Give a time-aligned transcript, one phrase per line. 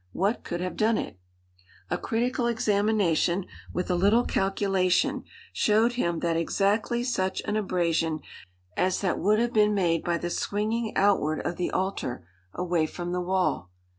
[0.13, 1.19] What could have done it?
[1.91, 8.21] A critical examination, with a little calculation, showed him that exactly such an abrasion
[8.75, 13.11] as that would have been made by the swinging outward of the altar, away from
[13.11, 13.69] the wall.